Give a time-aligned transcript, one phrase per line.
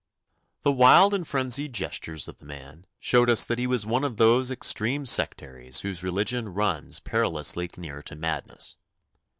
[0.63, 4.17] The wild and frenzied gestures of the man showed us that he was one of
[4.17, 8.77] those extreme sectaries whose religion runs perilously near to madness.